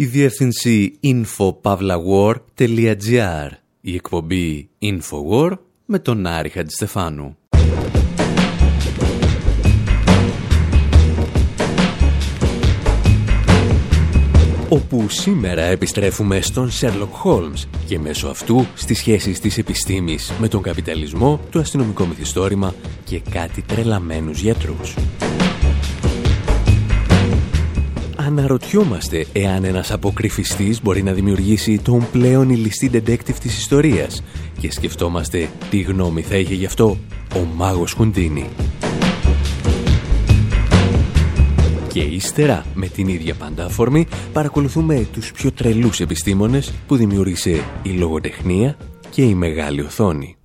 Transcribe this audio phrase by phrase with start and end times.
[0.00, 3.48] η διεύθυνση infopavlawar.gr,
[3.80, 5.52] η εκπομπή Infowar
[5.84, 7.36] με τον Άρη Χατζηστεφάνου.
[14.68, 20.62] όπου σήμερα επιστρέφουμε στον Sherlock Holmes και μέσω αυτού στις σχέσεις της επιστήμης με τον
[20.62, 22.74] καπιταλισμό, το αστυνομικό μυθιστόρημα
[23.04, 24.94] και κάτι τρελαμένους γιατρούς.
[28.30, 34.22] Αναρωτιόμαστε εάν ένας αποκρυφιστής μπορεί να δημιουργήσει τον πλέον ηλιστή detective της ιστορίας
[34.58, 36.98] και σκεφτόμαστε τι γνώμη θα είχε γι' αυτό
[37.34, 38.48] ο μάγος Χουντίνη.
[41.92, 47.90] Και ύστερα, με την ίδια πάντα αφορμή, παρακολουθούμε τους πιο τρελούς επιστήμονες που δημιούργησε η
[47.90, 48.76] λογοτεχνία
[49.10, 50.36] και η μεγάλη οθόνη.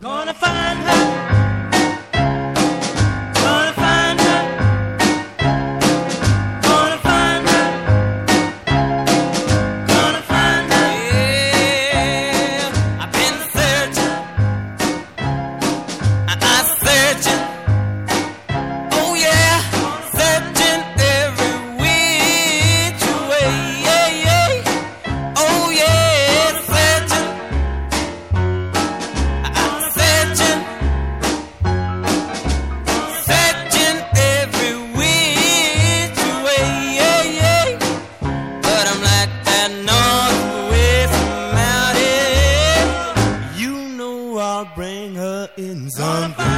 [45.94, 46.55] Κάπου εκεί,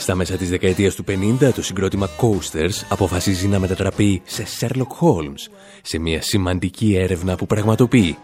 [0.00, 5.52] στα μέσα της δεκαετίας του 50, το συγκρότημα Coasters αποφασίζει να μετατραπεί σε Sherlock Holmes,
[5.82, 8.16] σε μια σημαντική έρευνα που πραγματοποιεί.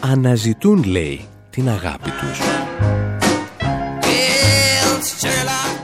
[0.00, 2.40] Αναζητούν, λέει, την αγάπη τους.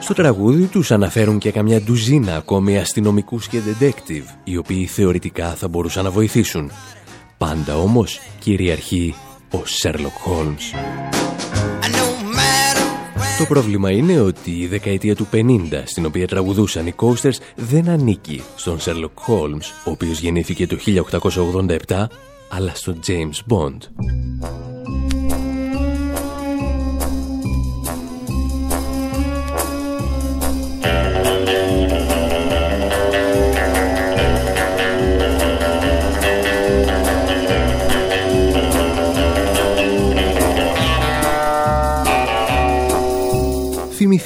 [0.01, 5.69] Στο τραγούδι τους αναφέρουν και καμιά ντουζίνα ακόμη αστυνομικούς και detective, οι οποίοι θεωρητικά θα
[5.69, 6.71] μπορούσαν να βοηθήσουν.
[7.39, 9.15] Πάντα όμως κυριαρχεί
[9.53, 11.30] ο Sherlock Holmes.
[13.41, 18.43] Το πρόβλημα είναι ότι η δεκαετία του 50 στην οποία τραγουδούσαν οι Coasters δεν ανήκει
[18.57, 20.77] στον Sherlock Holmes, ο οποίος γεννήθηκε το
[21.87, 22.05] 1887,
[22.49, 23.79] αλλά στον James Bond.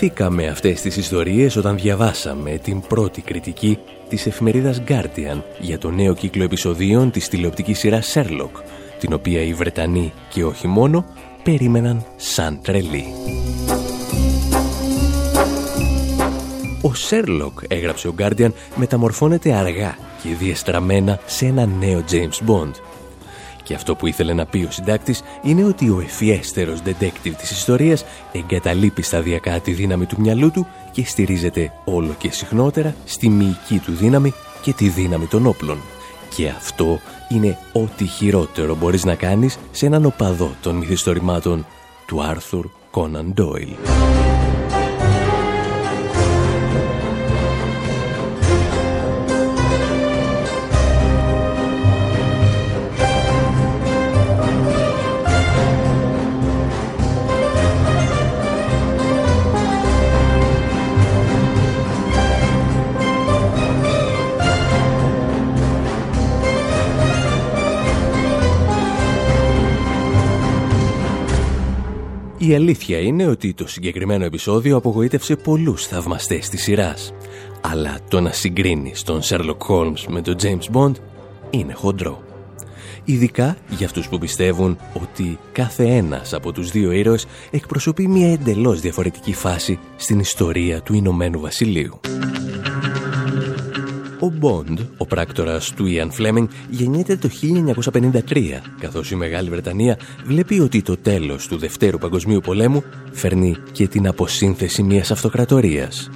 [0.04, 3.78] Θυμηθήκαμε αυτές τις ιστορίες όταν διαβάσαμε την πρώτη κριτική
[4.08, 8.62] της εφημερίδας Guardian για το νέο κύκλο επεισοδίων της τηλεοπτικής σειράς Sherlock,
[8.98, 11.04] την οποία οι Βρετανοί και όχι μόνο
[11.42, 13.04] περίμεναν σαν τρελή.
[16.82, 22.72] Ο Σέρλοκ, έγραψε ο Guardian, μεταμορφώνεται αργά και διεστραμμένα σε ένα νέο James Bond,
[23.64, 28.04] και αυτό που ήθελε να πει ο συντάκτης είναι ότι ο ευφιέστερος detective της ιστορίας
[28.32, 33.92] εγκαταλείπει σταδιακά τη δύναμη του μυαλού του και στηρίζεται όλο και συχνότερα στη μυϊκή του
[33.92, 34.32] δύναμη
[34.62, 35.78] και τη δύναμη των όπλων.
[36.36, 41.66] Και αυτό είναι ό,τι χειρότερο μπορείς να κάνεις σε έναν οπαδό των μυθιστορημάτων
[42.06, 43.74] του Άρθουρ Κόναν Ντόιλ.
[72.46, 77.12] Η αλήθεια είναι ότι το συγκεκριμένο επεισόδιο απογοήτευσε πολλούς θαυμαστές της σειράς.
[77.60, 80.92] Αλλά το να συγκρίνεις τον Sherlock Holmes με τον James Bond
[81.50, 82.22] είναι χοντρό.
[83.04, 88.80] Ειδικά για αυτούς που πιστεύουν ότι κάθε ένας από τους δύο ήρωες εκπροσωπεί μια εντελώς
[88.80, 92.00] διαφορετική φάση στην ιστορία του Ηνωμένου Βασιλείου.
[94.24, 100.60] Ο Μποντ, ο πράκτορας του Ιαν Φλέμινγκ, γεννιέται το 1953, καθώς η Μεγάλη Βρετανία βλέπει
[100.60, 102.82] ότι το τέλος του Δευτέρου Παγκοσμίου Πολέμου
[103.12, 106.10] φέρνει και την αποσύνθεση μιας αυτοκρατορίας.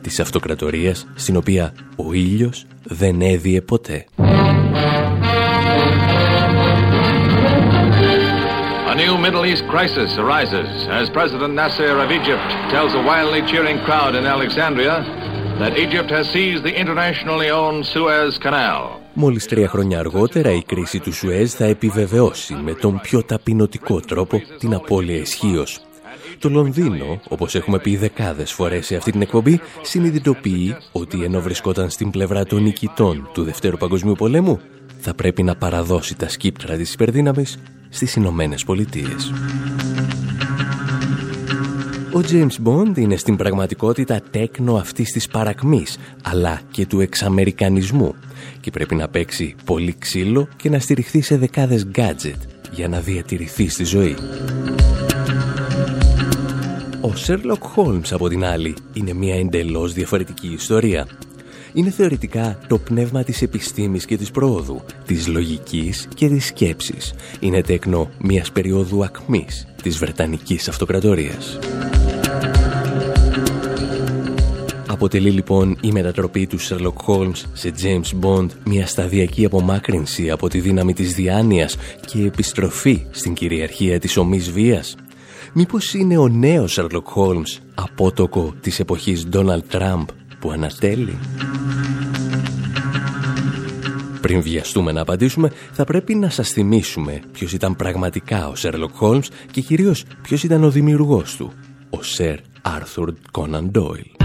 [0.00, 4.04] Της αυτοκρατορίας στην οποία ο ήλιος δεν έδιε ποτέ.
[8.92, 10.70] A new Middle East crisis arises
[11.00, 14.94] as President Nasser of Egypt tells a wildly cheering crowd in Alexandria
[15.62, 19.00] that Egypt has seized the internationally owned Suez Canal.
[19.12, 24.42] Μόλις τρία χρόνια αργότερα η κρίση του Σουέζ θα επιβεβαιώσει με τον πιο ταπεινωτικό τρόπο
[24.58, 25.80] την απώλεια ισχύως.
[26.38, 31.90] Το Λονδίνο, όπως έχουμε πει δεκάδες φορές σε αυτή την εκπομπή, συνειδητοποιεί ότι ενώ βρισκόταν
[31.90, 34.60] στην πλευρά των νικητών του Δευτέρου Παγκοσμίου Πολέμου,
[35.00, 37.58] θα πρέπει να παραδώσει τα σκύπτρα της υπερδύναμης
[37.88, 39.32] στις Ηνωμένες Πολιτείες.
[42.18, 48.14] Ο James Bond είναι στην πραγματικότητα τέκνο αυτής της παρακμής, αλλά και του εξαμερικανισμού
[48.60, 52.38] και πρέπει να παίξει πολύ ξύλο και να στηριχθεί σε δεκάδες gadget
[52.70, 54.16] για να διατηρηθεί στη ζωή.
[57.00, 61.06] Ο Sherlock Holmes από την άλλη είναι μια εντελώς διαφορετική ιστορία.
[61.72, 67.14] Είναι θεωρητικά το πνεύμα της επιστήμης και της πρόοδου, της λογικής και της σκέψης.
[67.40, 71.58] Είναι τέκνο μιας περίοδου ακμής της Βρετανικής Αυτοκρατορίας.
[74.98, 80.60] Αποτελεί λοιπόν η μετατροπή του Sherlock Holmes σε James Bond μια σταδιακή απομάκρυνση από τη
[80.60, 84.96] δύναμη της διάνοιας και επιστροφή στην κυριαρχία της ομής βίας.
[85.52, 90.04] Μήπως είναι ο νέος Sherlock Holmes απότοκο της εποχής Donald Trump
[90.38, 91.18] που ανατέλει;
[94.20, 99.26] Πριν βιαστούμε να απαντήσουμε, θα πρέπει να σας θυμίσουμε ποιος ήταν πραγματικά ο Sherlock Holmes
[99.50, 101.52] και κυρίως ποιος ήταν ο δημιουργός του,
[101.90, 104.17] ο Sir Arthur Conan Doyle.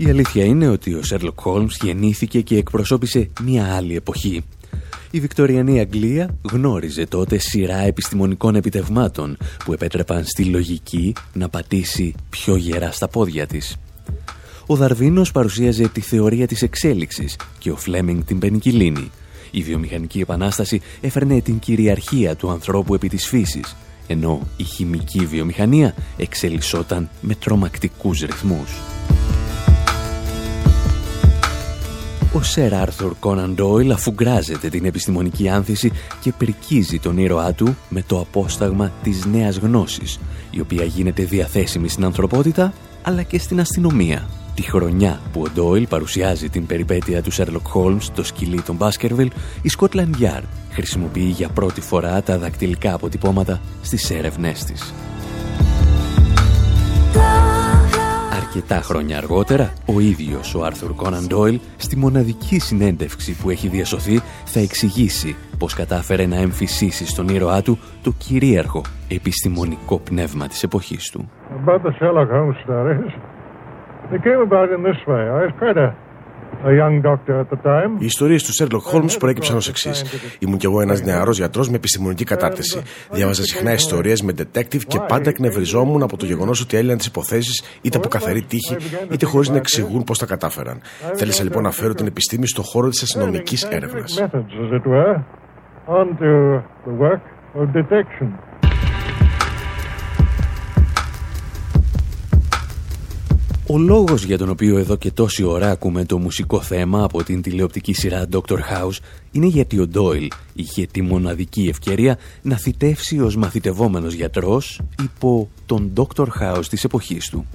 [0.00, 4.44] Η αλήθεια είναι ότι ο Sherlock Holmes γεννήθηκε και εκπροσώπησε μια άλλη εποχή.
[5.10, 12.56] Η Βικτοριανή Αγγλία γνώριζε τότε σειρά επιστημονικών επιτευμάτων που επέτρεπαν στη λογική να πατήσει πιο
[12.56, 13.76] γερά στα πόδια της.
[14.66, 19.10] Ο Δαρβίνος παρουσίαζε τη θεωρία της εξέλιξης και ο Φλέμινγκ την πενικυλίνη.
[19.50, 25.94] Η βιομηχανική επανάσταση έφερνε την κυριαρχία του ανθρώπου επί της φύσης, ενώ η χημική βιομηχανία
[26.16, 28.70] εξελισσόταν με τρομακτικούς ρυθμούς.
[32.32, 38.02] Ο Σερ Άρθουρ Κόναν Ντόιλ αφουγκράζεται την επιστημονική άνθηση και πρικίζει τον ήρωά του με
[38.06, 40.18] το απόσταγμα της νέας γνώσης,
[40.50, 42.72] η οποία γίνεται διαθέσιμη στην ανθρωπότητα
[43.02, 44.28] αλλά και στην αστυνομία.
[44.54, 49.30] Τη χρονιά που ο Ντόιλ παρουσιάζει την περιπέτεια του Σέρλοκ Χόλμς στο σκυλί των Μπάσκερβιλ,
[49.62, 54.92] η Scotland Yard χρησιμοποιεί για πρώτη φορά τα δακτυλικά αποτυπώματα στις έρευνές της.
[58.48, 64.20] Αρκετά χρόνια αργότερα, ο ίδιος ο Άρθουρ Κόναν Ντόιλ, στη μοναδική συνέντευξη που έχει διασωθεί,
[64.44, 71.10] θα εξηγήσει πως κατάφερε να εμφυσίσει στον ήρωά του το κυρίαρχο επιστημονικό πνεύμα της εποχής
[71.10, 71.30] του.
[71.64, 73.12] About the Sherlock Holmes stories,
[74.10, 75.22] they came about in this way.
[75.36, 76.07] I was quite a
[77.98, 80.04] οι ιστορίες του Σέρλοκ Χόλμ προέκυψαν ως εξής.
[80.38, 82.82] Ήμουν κι εγώ ένας νεαρός γιατρός με επιστημονική κατάρτιση.
[83.10, 87.78] Διάβαζα συχνά ιστορίες με detective και πάντα εκνευριζόμουν από το γεγονός ότι έλυναν τις υποθέσεις
[87.82, 88.76] είτε από καθαρή τύχη
[89.12, 90.80] είτε χωρίς να εξηγούν πώς τα κατάφεραν.
[91.14, 94.22] Θέλησα λοιπόν να φέρω την επιστήμη στο χώρο της αστυνομικής έρευνας.
[103.70, 107.42] Ο λόγος για τον οποίο εδώ και τόση ώρα ακούμε το μουσικό θέμα από την
[107.42, 108.54] τηλεοπτική σειρά Dr.
[108.54, 108.98] House
[109.32, 115.92] είναι γιατί ο Ντόιλ είχε τη μοναδική ευκαιρία να θητεύσει ως μαθητευόμενος γιατρός υπό τον
[115.96, 116.26] Dr.
[116.40, 117.46] House της εποχής του.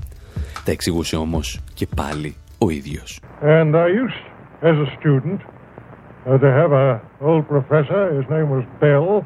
[0.65, 3.19] Τα εξηγούσε όμως και πάλι ο ίδιος.
[3.41, 4.23] And I used
[4.61, 5.39] as a student
[6.25, 9.25] uh, to have a old professor, his name was Bell,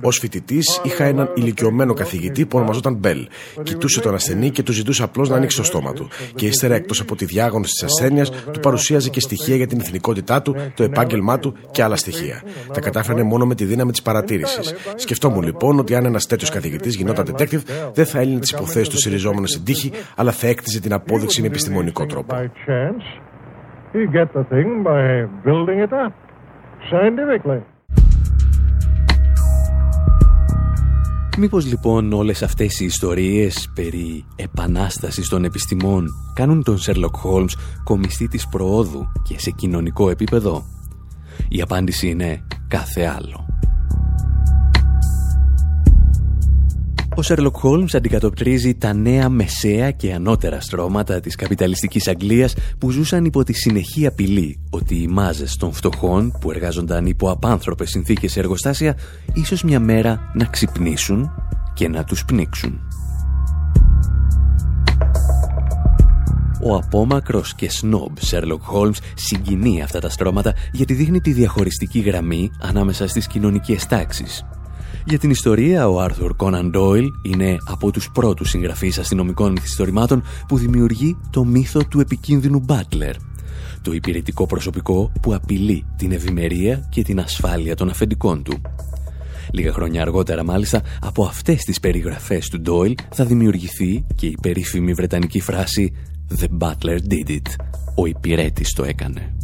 [0.00, 3.28] Ω φοιτητής, είχα έναν ηλικιωμένο καθηγητή που ονομαζόταν Μπέλ.
[3.62, 6.08] Κοιτούσε τον ασθενή και του ζητούσε απλώς να ανοίξει το στόμα του.
[6.34, 10.42] Και ύστερα, εκτός από τη διάγνωση της ασθένειας, του παρουσίαζε και στοιχεία για την εθνικότητά
[10.42, 12.42] του, το επάγγελμά του και άλλα στοιχεία.
[12.72, 14.74] Τα κατάφερνε μόνο με τη δύναμη της παρατήρησης.
[14.94, 17.62] Σκεφτόμουν λοιπόν ότι αν ένας τέτοιος καθηγητής γινόταν detective,
[17.94, 21.46] δεν θα έλυνε τις υποθέσεις του συριζόμενο στην τύχη, αλλά θα έκτιζε την απόδειξη με
[21.46, 22.34] επιστημονικό τρόπο.
[31.38, 38.28] Μήπως λοιπόν όλες αυτές οι ιστορίες περί επανάστασης των επιστημών κάνουν τον Σέρλοκ Χόλμς κομιστή
[38.28, 40.64] της προόδου και σε κοινωνικό επίπεδο;
[41.48, 43.45] Η απάντηση είναι κάθε άλλο.
[47.18, 53.24] Ο Σέρλοκ Χόλμς αντικατοπτρίζει τα νέα μεσαία και ανώτερα στρώματα της καπιταλιστικής Αγγλίας που ζούσαν
[53.24, 58.40] υπό τη συνεχή απειλή ότι οι μάζες των φτωχών που εργάζονταν υπό απάνθρωπες συνθήκες σε
[58.40, 58.96] εργοστάσια
[59.32, 61.30] ίσως μια μέρα να ξυπνήσουν
[61.74, 62.80] και να τους πνίξουν.
[66.62, 72.50] Ο απόμακρος και σνόμπ Σέρλοκ Χόλμς συγκινεί αυτά τα στρώματα γιατί δείχνει τη διαχωριστική γραμμή
[72.60, 74.44] ανάμεσα στις κοινωνικές τάξεις
[75.04, 80.58] για την ιστορία, ο Άρθουρ Κόναν Ντόιλ είναι από τους πρώτους συγγραφείς αστυνομικών μυθιστορημάτων που
[80.58, 83.14] δημιουργεί το μύθο του επικίνδυνου Μπάτλερ,
[83.82, 88.60] το υπηρετικό προσωπικό που απειλεί την ευημερία και την ασφάλεια των αφεντικών του.
[89.50, 94.92] Λίγα χρόνια αργότερα μάλιστα από αυτές τις περιγραφές του Ντόιλ θα δημιουργηθεί και η περίφημη
[94.92, 95.92] βρετανική φράση
[96.38, 97.48] «The Butler did it».
[97.94, 99.36] Ο υπηρέτης το έκανε.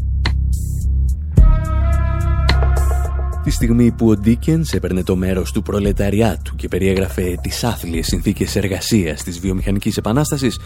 [3.44, 8.56] Τη στιγμή που ο Ντίκενς έπαιρνε το μέρος του προλεταριάτου και περιέγραφε τις άθλιες συνθήκες
[8.56, 10.58] εργασίας της βιομηχανικής επανάστασης,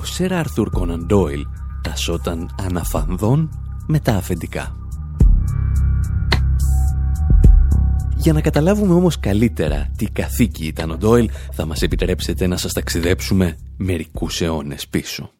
[0.00, 1.46] ο Σερ Άρθουρ Κόναν Ντόιλ
[1.82, 3.50] τασόταν αναφανδόν
[3.86, 4.76] με τα αφεντικά.
[8.16, 12.72] Για να καταλάβουμε όμως καλύτερα τι καθήκη ήταν ο Ντόιλ, θα μας επιτρέψετε να σας
[12.72, 15.30] ταξιδέψουμε μερικούς αιώνες πίσω.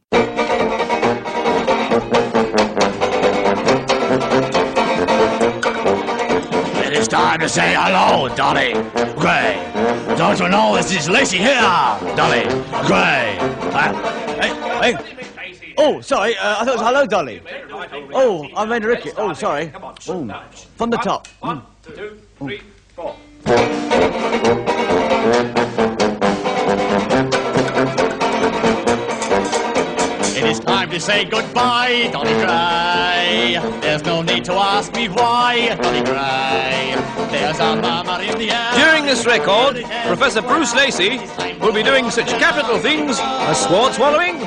[7.08, 8.72] Time to say hello, Dolly
[9.18, 9.70] Gray.
[10.16, 11.60] Don't you know this is Lacey here,
[12.16, 12.42] Dolly
[12.86, 13.36] Gray?
[13.40, 13.92] Uh,
[14.40, 15.74] hey, hey.
[15.78, 17.42] Oh, sorry, uh, I thought it was hello, Dolly.
[18.14, 19.14] Oh, I made a ricket.
[19.16, 19.72] Oh, sorry.
[19.74, 19.94] Oh,
[20.76, 21.26] from the top.
[21.40, 22.60] One, two, three,
[22.94, 23.16] four.
[30.92, 33.58] To say goodbye, Dolly Gray.
[33.80, 36.94] There's no need to ask me why, Dolly Gray.
[37.30, 38.72] There's a murmur in the air.
[38.74, 41.18] During this record, Professor Bruce Lacey
[41.60, 44.38] will be doing such capital things as sword swallowing,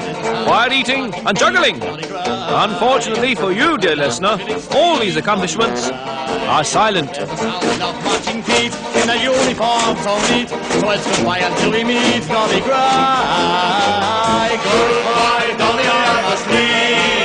[0.46, 1.82] fire eating, and juggling.
[1.82, 4.38] Unfortunately for you, dear listener,
[4.72, 7.10] all these accomplishments are silent.
[8.06, 12.62] Marching feet in a uniform so neat, so it's goodbye until we meet, Dolly
[16.36, 17.25] was me.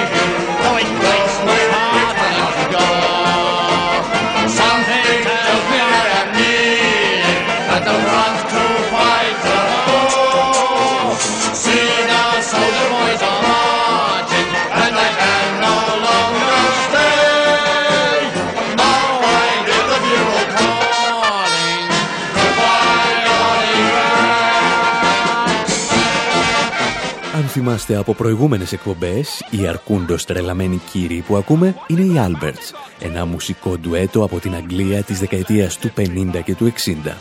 [27.62, 33.78] Θυμάστε από προηγούμενες εκπομπές, οι αρκούντος τρελαμένοι κύριοι που ακούμε είναι οι Alberts, ένα μουσικό
[33.78, 37.16] ντουέτο από την Αγγλία της δεκαετίας του 50 και του 60.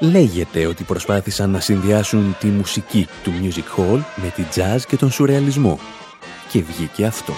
[0.00, 5.10] Λέγεται ότι προσπάθησαν να συνδυάσουν τη μουσική του music hall με τη jazz και τον
[5.10, 5.78] σουρεαλισμό.
[6.48, 7.32] Και βγήκε αυτό.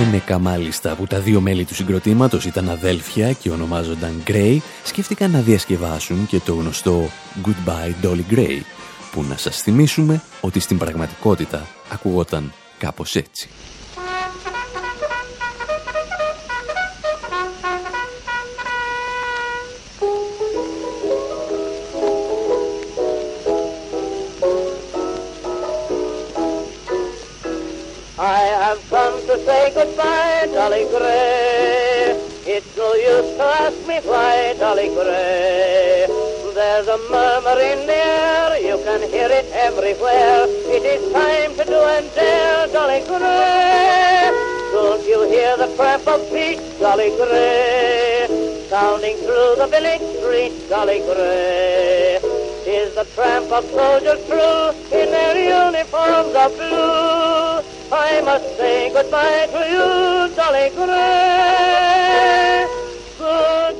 [0.00, 5.40] Ένεκα μάλιστα που τα δύο μέλη του συγκροτήματος ήταν αδέλφια και ονομάζονταν Gray, σκέφτηκαν να
[5.40, 7.10] διασκευάσουν και το γνωστό
[7.44, 8.60] Goodbye Dolly Gray,
[9.12, 13.48] που να σας θυμίσουμε ότι στην πραγματικότητα ακουγόταν κάπως έτσι.
[29.32, 32.12] To say goodbye, Dolly Gray.
[32.44, 36.04] It's no use to ask me why, Dolly Gray.
[36.54, 40.44] There's a murmur in the air, you can hear it everywhere.
[40.76, 44.28] It is time to do and dare, Dolly Gray.
[44.76, 48.28] Don't you hear the tramp of feet, Dolly Gray?
[48.68, 52.20] Sounding through the village street, Dolly Gray.
[52.68, 57.51] Is the tramp of soldiers true in their uniforms of blue?
[57.94, 59.88] I must say goodbye to you,
[60.38, 61.42] Dolly Gray.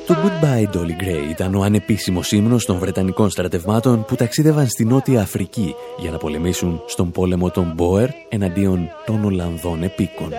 [0.06, 5.20] Το Goodbye Dolly Gray ήταν ο ανεπίσημος ύμνος των Βρετανικών στρατευμάτων που ταξίδευαν στη Νότια
[5.20, 10.32] Αφρική για να πολεμήσουν στον πόλεμο των Μπόερ εναντίον των Ολλανδών επίκων.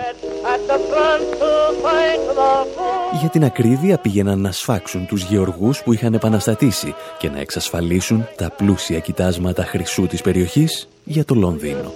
[3.20, 8.50] Για την ακρίβεια πήγαιναν να σφάξουν τους γεωργούς που είχαν επαναστατήσει και να εξασφαλίσουν τα
[8.56, 11.92] πλούσια κοιτάσματα χρυσού της περιοχής για το Λονδίνο.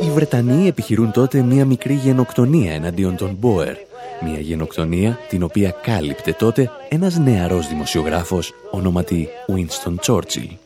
[0.00, 3.76] Οι Βρετανοί επιχειρούν τότε μία μικρή γενοκτονία εναντίον των Μπόερ.
[4.20, 10.56] Μία γενοκτονία την οποία κάλυπτε τότε ένας νεαρός δημοσιογράφος ονόματι Winston Churchill.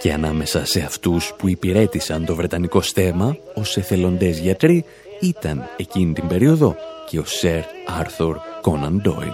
[0.00, 4.84] Και ανάμεσα σε αυτούς που υπηρέτησαν το Βρετανικό στέμα ως εθελοντές γιατροί
[5.20, 6.76] ήταν εκείνη την περίοδο
[7.08, 7.62] και ο Σερ
[7.98, 9.32] Άρθουρ Κόναν Ντόιλ.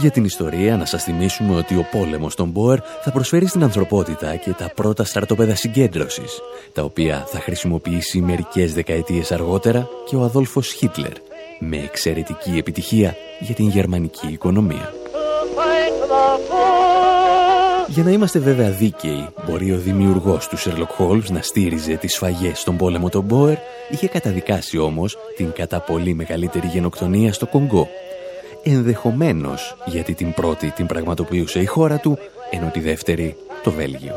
[0.00, 4.36] Για την ιστορία να σας θυμίσουμε ότι ο πόλεμος των Μπόερ θα προσφέρει στην ανθρωπότητα
[4.36, 6.40] και τα πρώτα στρατόπεδα συγκέντρωσης,
[6.72, 11.12] τα οποία θα χρησιμοποιήσει μερικές δεκαετίες αργότερα και ο Αδόλφος Χίτλερ,
[11.58, 14.92] με εξαιρετική επιτυχία για την γερμανική οικονομία.
[17.88, 22.58] Για να είμαστε βέβαια δίκαιοι, μπορεί ο δημιουργός του Sherlock Holmes να στήριζε τις σφαγές
[22.58, 23.56] στον πόλεμο των Μπόερ,
[23.90, 27.88] είχε καταδικάσει όμως την κατά πολύ μεγαλύτερη γενοκτονία στο Κονγκό.
[28.62, 32.18] Ενδεχομένως γιατί την πρώτη την πραγματοποιούσε η χώρα του,
[32.50, 34.14] ενώ τη δεύτερη το Βέλγιο.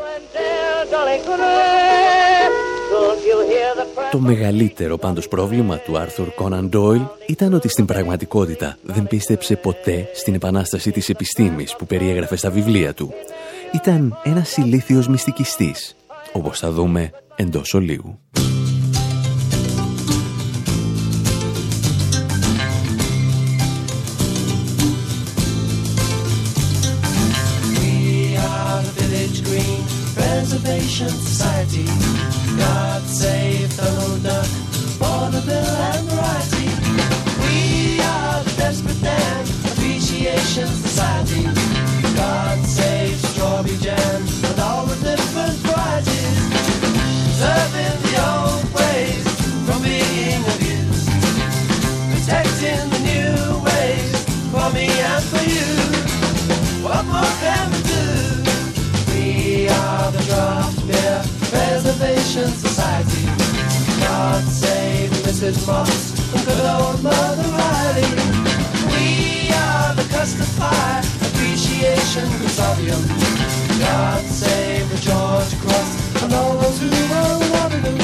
[4.11, 10.09] Το μεγαλύτερο πάντως πρόβλημα του Άρθουρ Κόναν Ντόιλ ήταν ότι στην πραγματικότητα δεν πίστεψε ποτέ
[10.13, 13.13] στην επανάσταση της επιστήμης που περιέγραφε στα βιβλία του.
[13.73, 15.95] Ήταν ένας ηλίθιος μυστικιστής,
[16.31, 18.19] όπως θα δούμε εντός ολίγου.
[30.81, 31.85] Preservation Society.
[32.57, 34.47] God save Donald Duck,
[34.97, 36.69] Vaudeville and variety.
[37.37, 41.43] We are the Desperate Dan Appreciation Society.
[42.15, 46.37] God save Strawberry Jam and all the different varieties.
[47.37, 49.25] Serving the old ways
[49.67, 51.09] from being abused.
[52.09, 53.37] Protecting the new
[53.69, 54.17] ways
[54.49, 55.69] for me and for you.
[56.81, 57.70] What more can
[62.41, 63.23] Preservation Society.
[63.99, 65.57] God save Mrs.
[65.67, 66.01] Moss
[66.33, 68.09] and good old Mother Riley.
[68.93, 69.07] We
[69.65, 73.01] are the Custard Pie Appreciation Consortium.
[73.85, 75.89] God save the George Cross
[76.21, 77.99] and all those who were Waterloo.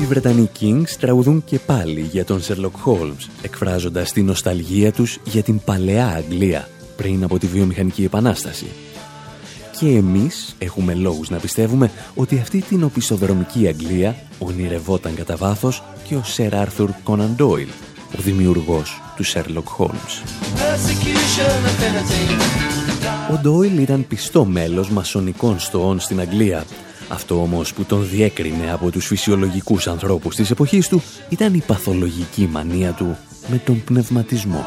[0.00, 5.42] Οι Βρετανοί Kings τραγουδούν και πάλι για τον Sherlock Holmes, εκφράζοντας την νοσταλγία τους για
[5.42, 8.66] την παλαιά Αγγλία πριν από τη βιομηχανική επανάσταση.
[9.80, 16.14] Και εμείς έχουμε λόγους να πιστεύουμε ότι αυτή την οπισθοδρομική Αγγλία ονειρευόταν κατά βάθος και
[16.14, 17.68] ο Σερ Άρθουρ Κόναν Ντόιλ,
[18.18, 20.22] ο δημιουργός του Σέρλοκ Χόλμς.
[23.32, 26.64] Ο Ντόιλ ήταν πιστό μέλος μασονικών στοών στην Αγγλία.
[27.08, 32.48] Αυτό όμως που τον διέκρινε από τους φυσιολογικούς ανθρώπους της εποχής του ήταν η παθολογική
[32.52, 33.16] μανία του
[33.48, 34.64] με τον πνευματισμό.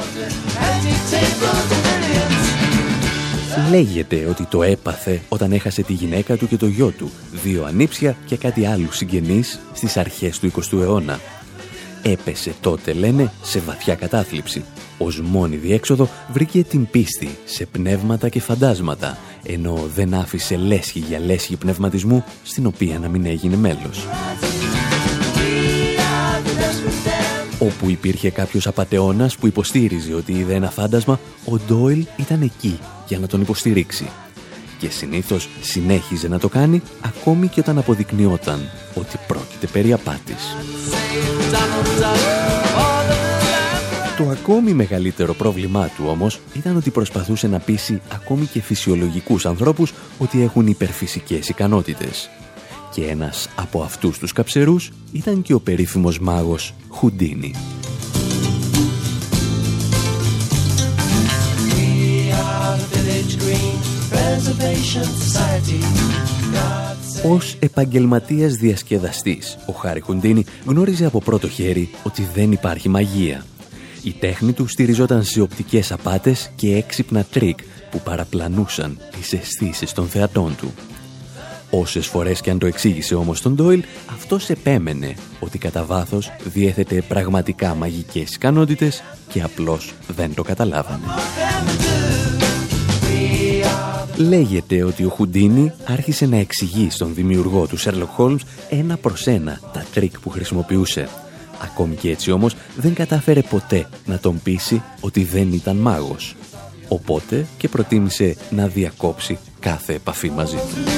[3.70, 7.12] Λέγεται ότι το έπαθε όταν έχασε τη γυναίκα του και το γιο του,
[7.44, 11.20] δύο ανήψια και κάτι άλλο συγγενείς στις αρχές του 20ου αιώνα.
[12.04, 14.64] Έπεσε τότε, λένε, σε βαθιά κατάθλιψη.
[14.98, 21.20] Ως μόνη διέξοδο βρήκε την πίστη σε πνεύματα και φαντάσματα, ενώ δεν άφησε λέσχη για
[21.20, 24.08] λέσχη πνευματισμού, στην οποία να μην έγινε μέλος.
[27.60, 33.20] Όπου υπήρχε κάποιος απατεώνας που υποστήριζε ότι είδε ένα φάντασμα, ο Ντόιλ ήταν εκεί για
[33.20, 34.10] να τον υποστηρίξει.
[34.80, 40.56] Και συνήθως συνέχιζε να το κάνει ακόμη και όταν αποδεικνυόταν ότι πρόκειται περί απάτης.
[44.18, 49.94] Το ακόμη μεγαλύτερο πρόβλημά του όμως ήταν ότι προσπαθούσε να πείσει ακόμη και φυσιολογικούς ανθρώπους
[50.18, 52.30] ότι έχουν υπερφυσικές ικανότητες.
[52.94, 57.54] Και ένας από αυτούς τους καψερούς ήταν και ο περίφημος μάγος Χουντίνι.
[67.26, 73.46] Ως επαγγελματίας διασκεδαστής, ο Χάρη Χουντίνι γνώριζε από πρώτο χέρι ότι δεν υπάρχει μαγεία.
[74.04, 77.60] Η τέχνη του στηριζόταν σε οπτικές απάτες και έξυπνα τρίκ
[77.92, 80.74] που παραπλανούσαν τις αισθήσεις των θεατών του.
[81.70, 87.02] Όσες φορές και αν το εξήγησε όμως τον Ντόιλ, αυτός επέμενε ότι κατά βάθος διέθετε
[87.08, 91.06] πραγματικά μαγικές ικανότητες και απλώς δεν το καταλάβαινε.
[94.18, 99.60] Λέγεται ότι ο Χουντίνι άρχισε να εξηγεί στον δημιουργό του Sherlock Holmes ένα προς ένα
[99.74, 101.10] τα τρίκ που χρησιμοποιούσε.
[101.64, 106.36] Ακόμη και έτσι όμως δεν κατάφερε ποτέ να τον πείσει ότι δεν ήταν μάγος.
[106.88, 110.92] Οπότε και προτίμησε να διακόψει κάθε επαφή μαζί του.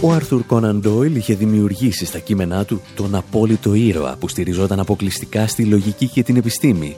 [0.00, 5.46] Ο Άρθουρ Κόναν Ντόιλ είχε δημιουργήσει στα κείμενά του τον απόλυτο ήρωα που στηριζόταν αποκλειστικά
[5.46, 6.96] στη λογική και την επιστήμη.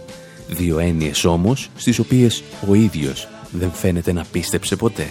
[0.48, 5.08] Δύο έννοιες όμως, στις οποίες ο ίδιος δεν φαίνεται να πίστεψε ποτέ.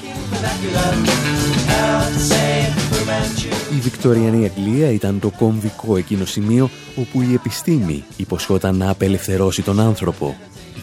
[3.76, 9.80] Η Βικτωριανή Αγγλία ήταν το κομβικό εκείνο σημείο όπου η επιστήμη υποσχόταν να απελευθερώσει τον
[9.80, 10.36] άνθρωπο.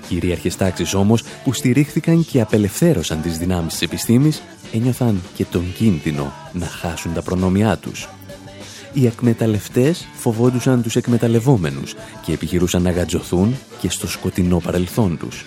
[0.08, 6.32] κυρίαρχες τάξεις όμως που στηρίχθηκαν και απελευθέρωσαν τις δυνάμεις της επιστήμης ένιωθαν και τον κίνδυνο
[6.52, 8.08] να χάσουν τα προνόμια τους.
[8.92, 15.44] Οι εκμεταλλευτές φοβόντουσαν τους εκμεταλλευόμενους και επιχειρούσαν να γατζωθούν και στο σκοτεινό παρελθόν τους.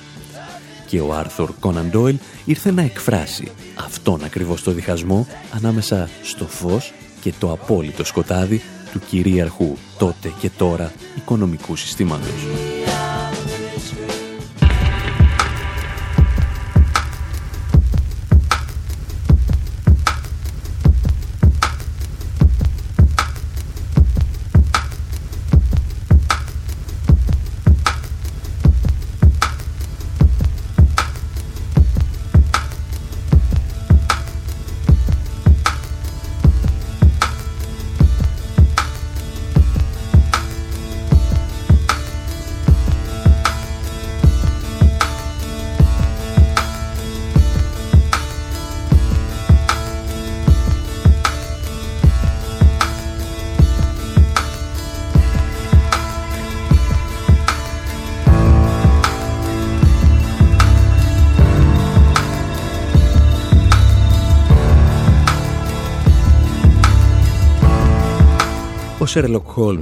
[0.88, 6.94] Και ο Άρθουρ Κόναν Ντόιλ ήρθε να εκφράσει αυτόν ακριβώς το διχασμό ανάμεσα στο φως
[7.22, 12.48] και το απόλυτο σκοτάδι του κυρίαρχου τότε και τώρα οικονομικού συστήματος.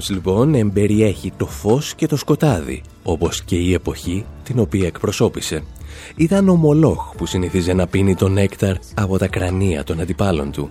[0.01, 4.87] Sherlock Holmes λοιπόν εμπεριέχει το φως και το σκοτάδι, όπως και η εποχή την οποία
[4.87, 5.63] εκπροσώπησε.
[6.15, 10.69] Ήταν ο Μολόχ που συνηθίζε να πίνει τον νέκταρ από τα κρανία των αντιπάλων του.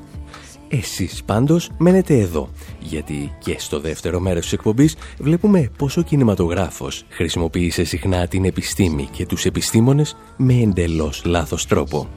[0.69, 2.49] Εσείς πάντως μένετε εδώ,
[2.81, 9.09] γιατί και στο δεύτερο μέρος της εκπομπής βλέπουμε πως ο κινηματογράφος χρησιμοποίησε συχνά την επιστήμη
[9.13, 12.09] και τους επιστήμονες με εντελώς λάθος τρόπο.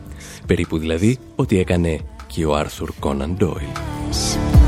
[0.45, 4.62] Περίπου δηλαδή ότι έκανε και ο Άρθουρ Κόναν Ντόιλ.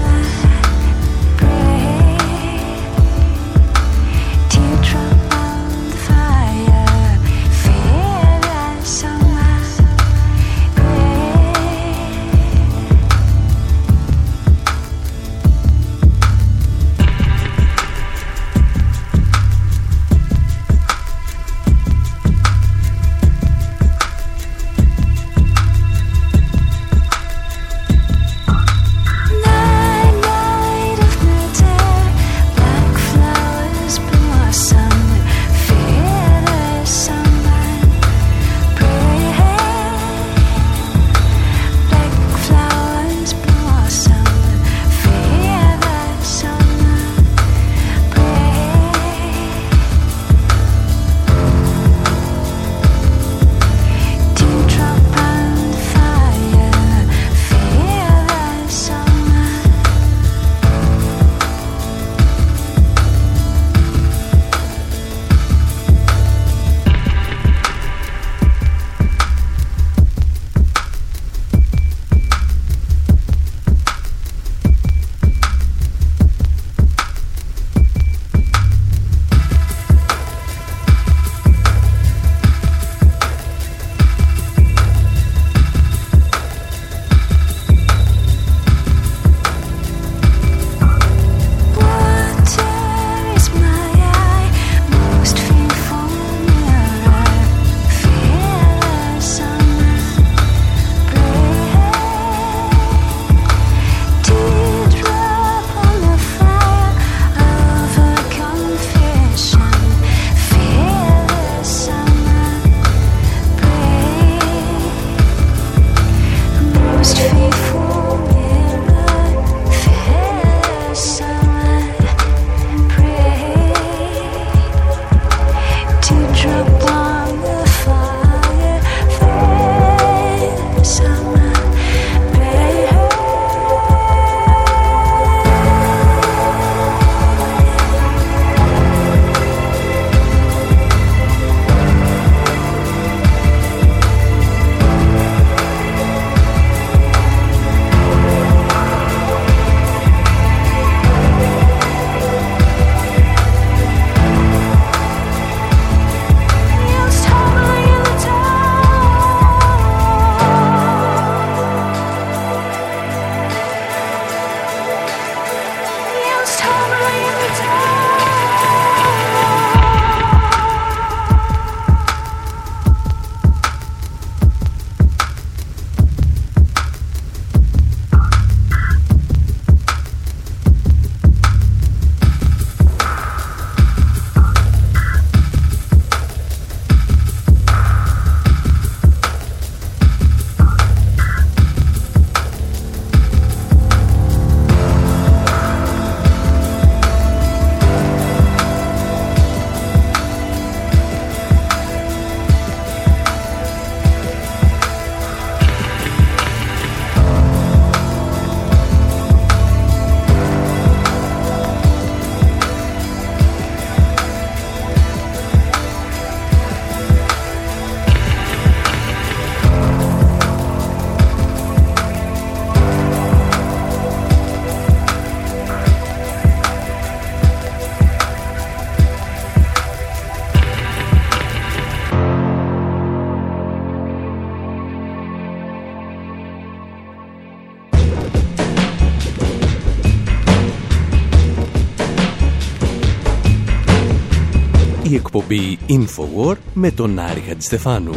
[245.37, 248.13] Εκπομπή Infowar με τον Άρη Χατζηστεφάνου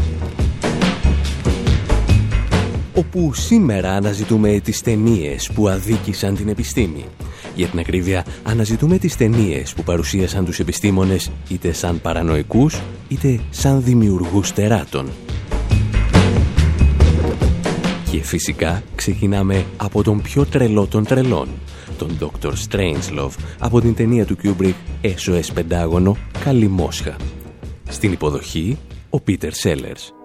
[2.94, 7.04] όπου σήμερα αναζητούμε τις ταινίες που αδίκησαν την επιστήμη.
[7.54, 13.83] Για την ακρίβεια, αναζητούμε τις ταινίες που παρουσίασαν τους επιστήμονες είτε σαν παρανοϊκούς, είτε σαν
[13.83, 15.09] δημιουργούς τεράτων.
[18.11, 21.48] Και φυσικά ξεκινάμε από τον πιο τρελό των τρελών,
[21.98, 22.50] τον Dr.
[22.50, 27.16] Strangelove, από την ταινία του Kubrick SOS Πεντάγωνο «Καλή Μόσχα».
[27.88, 28.78] Στην υποδοχή,
[29.11, 30.17] ο Πίτερ Σέλερς.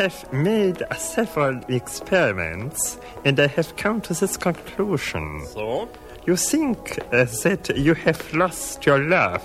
[0.00, 5.44] Have made several experiments and I have come to this conclusion.
[5.46, 5.90] So?
[6.26, 9.44] You think uh, that you have lost your love.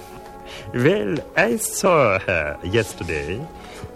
[0.73, 3.45] Well, I saw her yesterday.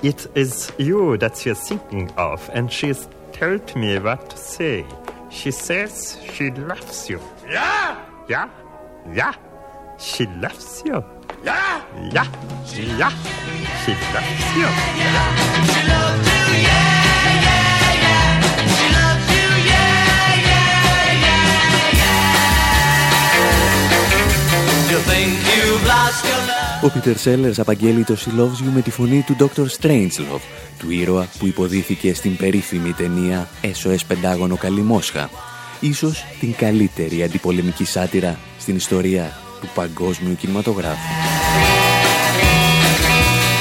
[0.04, 4.38] It is you that she is thinking of, and she has told me what to
[4.38, 4.86] say.
[5.30, 7.22] She says she loves you.
[7.48, 8.04] Yeah?
[8.28, 8.50] Yeah?
[9.14, 9.34] Yeah?
[9.98, 11.04] She loves you.
[11.48, 11.82] Yeah?
[12.16, 12.28] Yeah?
[13.02, 13.14] Yeah?
[13.82, 14.70] She loves you.
[15.02, 15.28] Yeah.
[15.72, 16.86] She loves you, yeah,
[17.46, 18.22] yeah, yeah.
[18.76, 19.92] She loves you, yeah,
[20.50, 20.68] yeah,
[21.26, 22.20] yeah, yeah.
[24.92, 26.84] You think you've lost your love.
[26.84, 29.66] Ο Πίτερ Σέλερς απαγγέλει το She Loves You με τη φωνή του Dr.
[29.80, 30.42] Strangelove,
[30.80, 35.30] του ήρωα που υποδίθηκε στην περίφημη ταινία SOS Πεντάγωνο Καλή Μόσχα.
[35.80, 40.98] Ίσως την καλύτερη αντιπολεμική σάτυρα στην ιστορία του παγκόσμιου κινηματογράφου.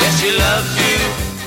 [0.00, 0.98] Yes, she loves you.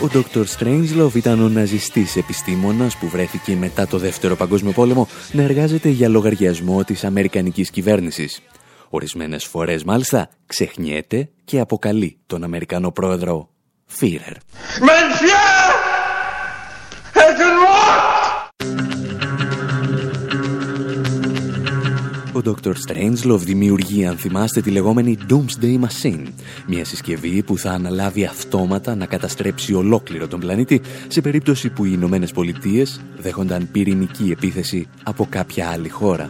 [0.02, 0.44] Ο Dr.
[0.58, 6.10] Strangelove ήταν ο ναζιστής επιστήμονας που βρέθηκε μετά το Δεύτερο Παγκόσμιο Πόλεμο να εργάζεται για
[6.10, 8.42] λογαριασμό της Αμερικανικής κυβέρνησης.
[8.90, 13.50] Ορισμένες φορές μάλιστα ξεχνιέται και αποκαλεί τον Αμερικανό πρόεδρο
[14.00, 14.36] Führer.
[14.80, 15.81] Mein
[22.42, 22.74] Ο Dr.
[22.88, 26.28] Strangelove δημιουργεί, αν θυμάστε, τη λεγόμενη Doomsday Machine,
[26.68, 31.92] μια συσκευή που θα αναλάβει αυτόματα να καταστρέψει ολόκληρο τον πλανήτη σε περίπτωση που οι
[31.94, 36.30] Ηνωμένες Πολιτείες δέχονταν πυρηνική επίθεση από κάποια άλλη χώρα.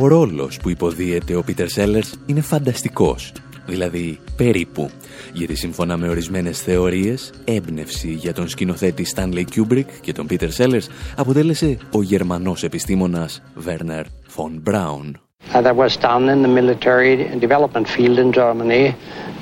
[0.00, 3.32] Ο ρόλος που υποδίεται ο Πίτερ Sellers είναι φανταστικός,
[3.66, 4.90] δηλαδή περίπου,
[5.32, 10.86] γιατί σύμφωνα με ορισμένες θεωρίες, έμπνευση για τον σκηνοθέτη Stanley Kubrick και τον Peter Sellers
[11.16, 14.04] αποτέλεσε ο Γερμανός επιστήμονας Werner
[14.36, 15.12] von Braun.
[15.52, 18.94] Uh, that was done in the military development field in Germany.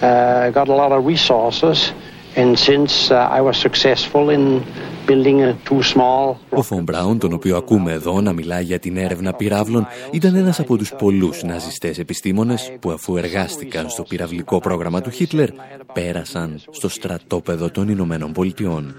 [0.02, 1.92] Uh, got a lot of resources,
[2.36, 4.62] and since uh, I was successful in
[5.06, 8.96] building a too small Ο Φον Μπράουν, τον οποίο ακούμε εδώ να μιλά για την
[8.96, 15.00] έρευνα πυράβλων, ήταν ένας από τους πολλούς ναζιστές επιστήμονες που αφού εργάστηκαν στο πυραυλικό πρόγραμμα
[15.00, 15.48] του Χίτλερ,
[15.92, 18.94] πέρασαν στο στρατόπεδο των Ηνωμένων Πολιτειών.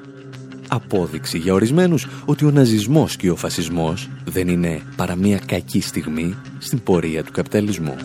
[0.68, 6.36] Απόδειξη για ορισμένους ότι ο ναζισμός και ο φασισμός δεν είναι παρά μια κακή στιγμή
[6.58, 7.96] στην πορεία του καπιταλισμού.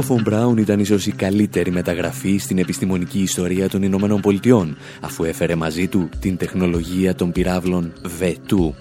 [0.00, 5.24] Ο Φον Μπράουν ήταν ίσως η καλύτερη μεταγραφή στην επιστημονική ιστορία των Ηνωμένων Πολιτειών, αφού
[5.24, 8.72] έφερε μαζί του την τεχνολογία των πυράβλων V2.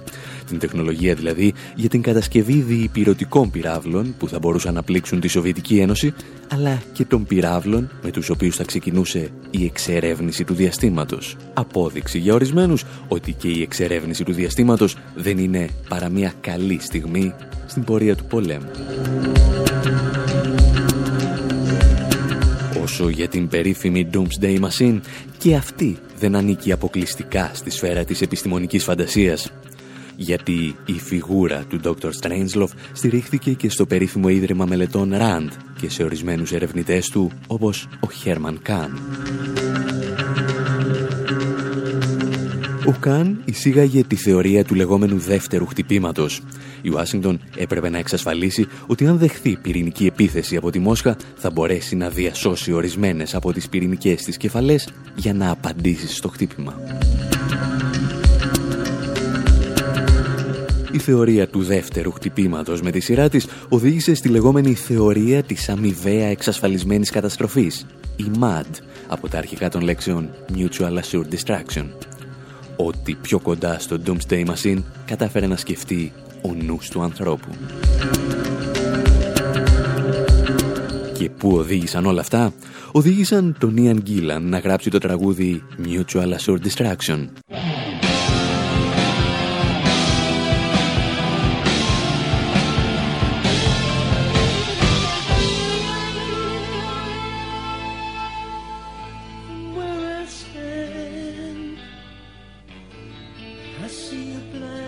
[0.47, 5.79] Την τεχνολογία δηλαδή για την κατασκευή διυπηρωτικών πυράβλων που θα μπορούσαν να πλήξουν τη Σοβιετική
[5.79, 6.13] Ένωση,
[6.53, 11.35] αλλά και των πυράβλων με τους οποίους θα ξεκινούσε η εξερεύνηση του διαστήματος.
[11.53, 17.33] Απόδειξη για ορισμένους ότι και η εξερεύνηση του διαστήματος δεν είναι παρά μια καλή στιγμή
[17.67, 18.71] στην πορεία του πολέμου.
[22.89, 24.99] Όσο για την περίφημη Doomsday Machine,
[25.37, 29.51] και αυτή δεν ανήκει αποκλειστικά στη σφαίρα της επιστημονικής φαντασίας.
[30.15, 32.09] Γιατί η φιγούρα του Dr.
[32.21, 35.49] Strangelove στηρίχθηκε και στο περίφημο Ίδρυμα Μελετών Rand
[35.81, 38.89] και σε ορισμένους ερευνητές του όπως ο Herman Kahn.
[42.89, 46.41] Ο Καν εισήγαγε τη θεωρία του λεγόμενου δεύτερου χτυπήματος.
[46.81, 51.95] Η Ουάσιγκτον έπρεπε να εξασφαλίσει ότι αν δεχθεί πυρηνική επίθεση από τη Μόσχα θα μπορέσει
[51.95, 56.73] να διασώσει ορισμένες από τις πυρηνικές της κεφαλές για να απαντήσει στο χτύπημα.
[60.91, 66.27] Η θεωρία του δεύτερου χτυπήματος με τη σειρά της οδήγησε στη λεγόμενη θεωρία της αμοιβαία
[66.27, 71.85] εξασφαλισμένης καταστροφής, η MAD, από τα αρχικά των λέξεων Mutual Assured Destruction.
[72.85, 76.11] Ό,τι πιο κοντά στο Doomsday Machine κατάφερε να σκεφτεί
[76.41, 77.49] ο νους του ανθρώπου.
[81.13, 82.53] Και πού οδήγησαν όλα αυτά;
[82.91, 87.27] Οδήγησαν τον Ian Gillan να γράψει το τραγούδι Mutual Assured Distraction.
[104.51, 104.78] play.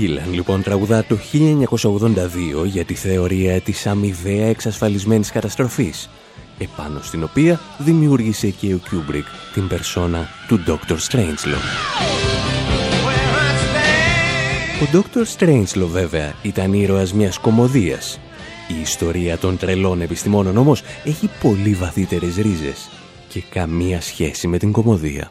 [0.00, 0.08] One.
[0.08, 1.18] Ο Ιαν Γκίλαν λοιπόν τραγουδά το
[2.62, 6.10] 1982 για τη θεωρία της αμοιβαία εξασφαλισμένης καταστροφής,
[6.58, 10.96] επάνω στην οποία δημιούργησε και ο Κιούμπρικ την περσόνα του Dr.
[11.08, 11.66] Strangelove.
[13.04, 14.82] Where I stand.
[14.82, 15.24] Ο Dr.
[15.38, 18.20] Strangelove βέβαια ήταν ήρωας μιας κωμωδίας.
[18.68, 22.88] Η ιστορία των τρελών επιστημόνων όμως έχει πολύ βαθύτερες ρίζες
[23.28, 25.30] και καμία σχέση με την κωμωδία.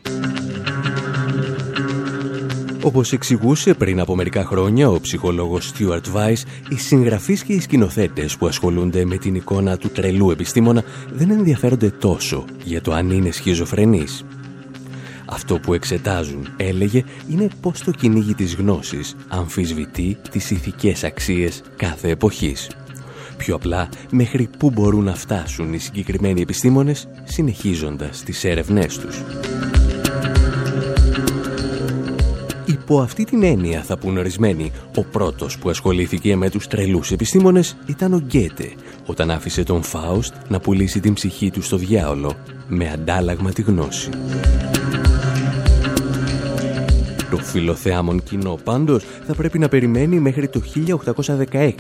[2.89, 8.38] Όπως εξηγούσε πριν από μερικά χρόνια ο ψυχολόγος Stuart Weiss, οι συγγραφείς και οι σκηνοθέτες
[8.38, 13.32] που ασχολούνται με την εικόνα του τρελού επιστήμονα δεν ενδιαφέρονται τόσο για το αν είναι
[13.32, 14.25] σχιζοφρενής.
[15.25, 22.10] Αυτό που εξετάζουν, έλεγε, είναι πώς το κυνήγι της γνώσης αμφισβητεί τις ηθικές αξίες κάθε
[22.10, 22.69] εποχής.
[23.38, 29.23] Πιο απλά, μέχρι πού μπορούν να φτάσουν οι συγκεκριμένοι επιστήμονες συνεχίζοντας τις έρευνές τους.
[32.89, 37.78] Υπό αυτή την έννοια θα πούν ορισμένοι, ο πρώτος που ασχολήθηκε με τους τρελούς επιστήμονες
[37.86, 38.71] ήταν ο Γκέτε,
[39.06, 42.36] όταν άφησε τον Φάουστ να πουλήσει την ψυχή του στο διάολο,
[42.67, 44.10] με αντάλλαγμα τη γνώση.
[47.30, 50.62] Το φιλοθεάμον κοινό πάντως θα πρέπει να περιμένει μέχρι το
[51.52, 51.71] 1816,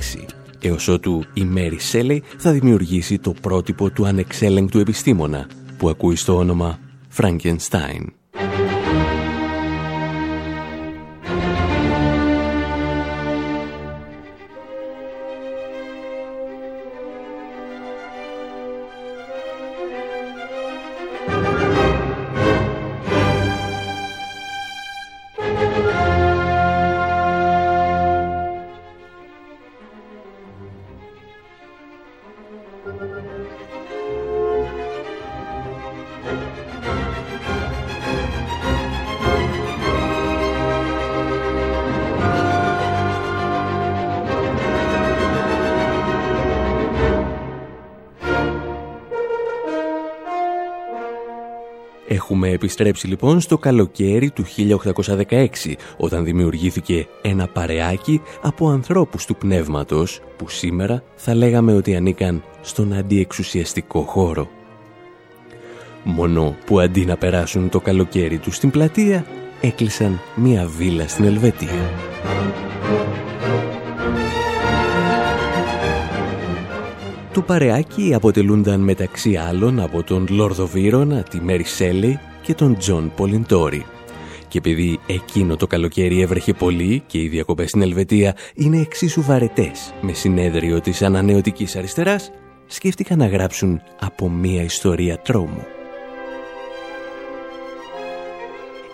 [0.61, 6.35] έως ότου η Μέρι Σέλεϊ θα δημιουργήσει το πρότυπο του ανεξέλεγκτου επιστήμονα, που ακούει στο
[6.37, 6.79] όνομα
[7.17, 8.18] Frankenstein.
[52.59, 54.45] Επιστρέψει λοιπόν στο καλοκαίρι του
[55.29, 55.45] 1816,
[55.97, 62.93] όταν δημιουργήθηκε ένα παρεάκι από ανθρώπους του πνεύματος, που σήμερα θα λέγαμε ότι ανήκαν στον
[62.93, 64.49] αντιεξουσιαστικό χώρο.
[66.03, 69.25] Μόνο που αντί να περάσουν το καλοκαίρι τους στην πλατεία,
[69.61, 71.89] έκλεισαν μία βίλα στην Ελβετία.
[77.33, 82.19] Το παρεάκι αποτελούνταν μεταξύ άλλων από τον Λόρδο Βίρονα, τη Μέρι Σέλι
[82.49, 83.85] και τον Τζον Πολιντόρι.
[84.47, 89.93] Και επειδή εκείνο το καλοκαίρι έβρεχε πολύ και οι διακοπές στην Ελβετία είναι εξίσου βαρετές
[90.01, 92.31] με συνέδριο της ανανεωτικής αριστεράς,
[92.65, 95.63] σκέφτηκαν να γράψουν από μία ιστορία τρόμου.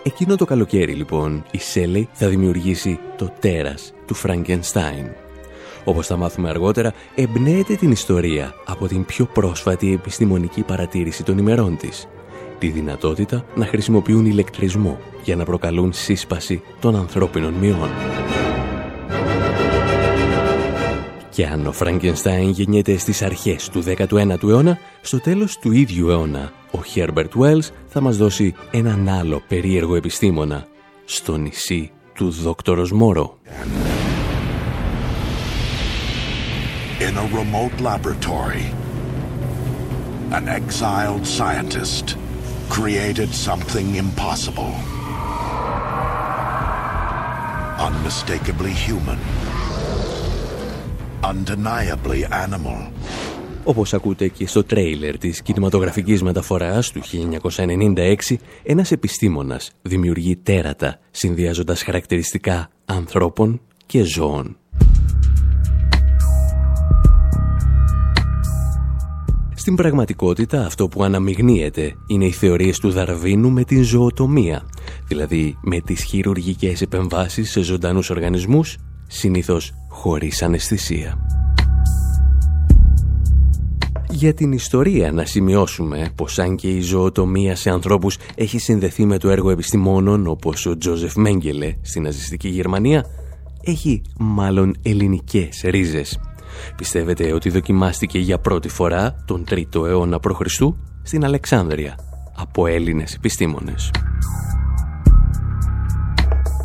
[0.02, 5.06] Εκείνο το καλοκαίρι λοιπόν η Σέλι θα δημιουργήσει το τέρας του Φραγκενστάιν.
[5.84, 11.76] Όπως θα μάθουμε αργότερα, εμπνέεται την ιστορία από την πιο πρόσφατη επιστημονική παρατήρηση των ημερών
[11.76, 12.08] της.
[12.58, 17.88] Τη δυνατότητα να χρησιμοποιούν ηλεκτρισμό για να προκαλούν σύσπαση των ανθρώπινων μειών.
[21.30, 26.52] Και αν ο Φραγκενστάιν γεννιέται στις αρχές του 19ου αιώνα, στο τέλος του ίδιου αιώνα,
[26.70, 30.66] ο Herbert Wells θα μας δώσει έναν άλλο περίεργο επιστήμονα
[31.04, 33.38] στο νησί του Δόκτωρος Μόρο.
[37.08, 38.66] In a remote laboratory,
[40.38, 42.06] an exiled scientist
[42.68, 44.72] created something impossible.
[47.78, 49.18] Unmistakably human,
[51.22, 52.90] undeniably animal,
[53.68, 61.82] Όπως ακούτε και στο τρέιλερ της κινηματογραφικής μεταφοράς του 1996, ένας επιστήμονας δημιουργεί τέρατα, συνδυάζοντας
[61.82, 64.56] χαρακτηριστικά ανθρώπων και ζώων.
[69.66, 74.62] Στην πραγματικότητα αυτό που αναμειγνύεται είναι οι θεωρίες του Δαρβίνου με την ζωοτομία,
[75.06, 81.26] δηλαδή με τις χειρουργικές επεμβάσεις σε ζωντανούς οργανισμούς, συνήθως χωρίς αναισθησία.
[84.10, 89.18] Για την ιστορία να σημειώσουμε πως αν και η ζωοτομία σε ανθρώπους έχει συνδεθεί με
[89.18, 93.04] το έργο επιστημόνων όπως ο Τζόζεφ Μέγκελε στην ναζιστική Γερμανία,
[93.62, 96.18] έχει μάλλον ελληνικές ρίζες.
[96.76, 100.40] Πιστεύετε ότι δοκιμάστηκε για πρώτη φορά τον 3ο αιώνα π.Χ.
[101.02, 101.98] στην Αλεξάνδρεια
[102.36, 103.90] από Έλληνες επιστήμονες;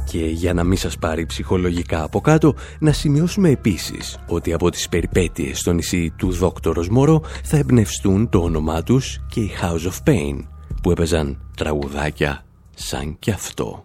[0.06, 4.90] Και για να μην σας πάρει ψυχολογικά από κάτω, να σημειώσουμε επίσης ότι από τις
[4.90, 10.10] περιπέτειες στο νησί του Δόκτωρος Μόρο θα εμπνευστούν το όνομά τους και οι House of
[10.10, 10.46] Pain,
[10.82, 13.84] που έπαιζαν τραγουδάκια σαν κι αυτό.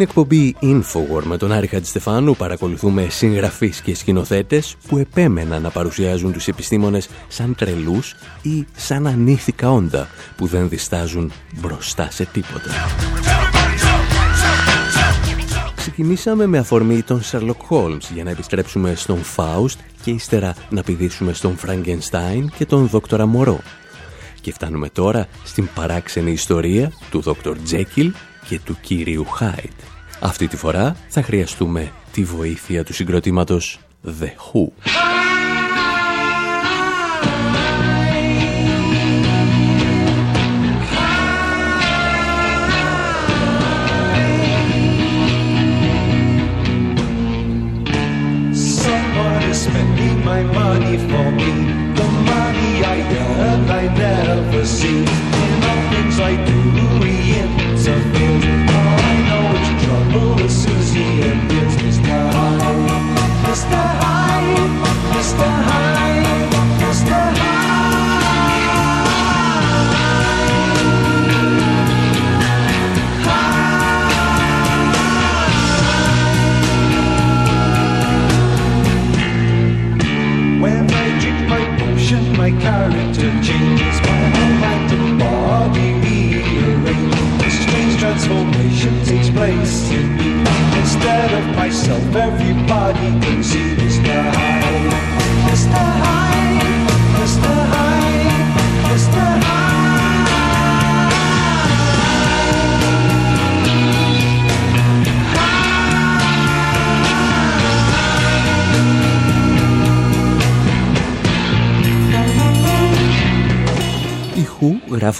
[0.00, 6.32] Στην εκπομπή Infowar με τον Άρη Χατζηστεφάνου παρακολουθούμε συγγραφείς και σκηνοθέτες που επέμεναν να παρουσιάζουν
[6.32, 12.70] τους επιστήμονες σαν τρελούς ή σαν ανήθικα όντα που δεν διστάζουν μπροστά σε τίποτα.
[15.76, 21.32] Ξεκινήσαμε με αφορμή τον Sherlock Holmes για να επιστρέψουμε στον Faust και ύστερα να πηδήσουμε
[21.32, 23.60] στον Frankenstein και τον Δόκτορα Μωρό.
[24.40, 27.54] Και φτάνουμε τώρα στην παράξενη ιστορία του Dr.
[27.70, 28.10] Jekyll
[28.48, 29.89] και του κύριου Χάιτ.
[30.20, 33.80] Αυτή τη φορά θα χρειαστούμε τη βοήθεια του συγκροτήματος
[34.20, 35.29] The Who.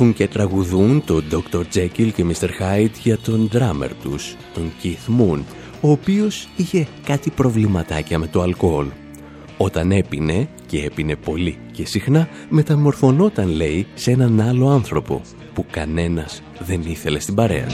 [0.01, 1.63] Γράφουν και τραγουδούν τον Dr.
[1.75, 2.49] Jekyll και Mr.
[2.49, 5.43] Hyde για τον drummer τους, τον Keith Moon,
[5.81, 8.87] ο οποίος είχε κάτι προβληματάκια με το αλκοόλ.
[9.57, 15.21] Όταν έπινε, και έπινε πολύ και συχνά, μεταμορφωνόταν, λέει, σε έναν άλλο άνθρωπο,
[15.55, 17.67] που κανένας δεν ήθελε στην παρέα.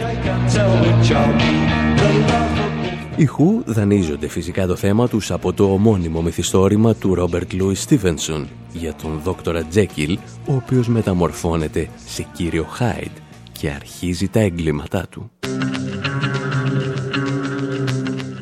[3.19, 8.49] Οι Who δανείζονται φυσικά το θέμα τους από το ομώνυμο μυθιστόρημα του Ρόμπερτ Λούι Στίβενσον
[8.73, 13.11] για τον δόκτορα Τζέκιλ, ο οποίος μεταμορφώνεται σε κύριο Χάιντ
[13.53, 15.31] και αρχίζει τα εγκλήματά του.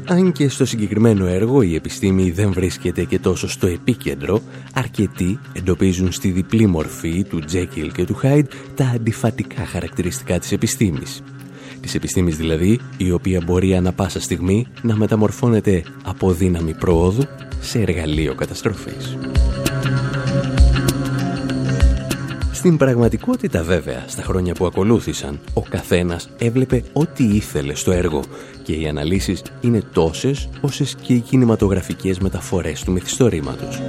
[0.07, 4.41] Αν και στο συγκεκριμένο έργο η επιστήμη δεν βρίσκεται και τόσο στο επίκεντρο,
[4.75, 11.23] αρκετοί εντοπίζουν στη διπλή μορφή του Τζέκιλ και του Χάιντ τα αντιφατικά χαρακτηριστικά της επιστήμης.
[11.85, 17.23] Της επιστήμης δηλαδή, η οποία μπορεί ανα πάσα στιγμή να μεταμορφώνεται από δύναμη προόδου
[17.61, 19.17] σε εργαλείο καταστροφής.
[22.53, 28.23] Στην πραγματικότητα βέβαια, στα χρόνια που ακολούθησαν, ο καθένας έβλεπε ό,τι ήθελε στο έργο
[28.63, 33.81] και οι αναλύσεις είναι τόσες όσες και οι κινηματογραφικές μεταφορές του μυθιστορήματος.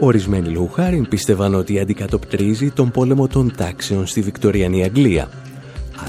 [0.00, 5.28] Ορισμένοι λόγου χάρη πίστευαν ότι αντικατοπτρίζει τον πόλεμο των τάξεων στη Βικτοριανή Αγγλία.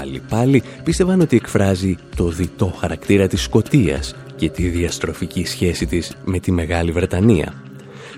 [0.00, 6.12] Άλλοι πάλι πίστευαν ότι εκφράζει το διτό χαρακτήρα της Σκοτίας και τη διαστροφική σχέση της
[6.24, 7.54] με τη Μεγάλη Βρετανία.